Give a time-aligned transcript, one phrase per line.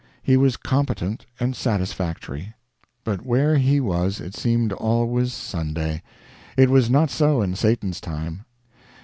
[0.23, 2.55] He was competent and satisfactory.
[3.03, 6.01] But where he was, it seemed always Sunday.
[6.57, 8.45] It was not so in Satan's time.